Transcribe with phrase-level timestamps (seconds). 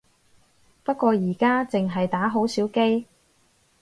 [0.83, 3.05] 不過而家淨係打好少機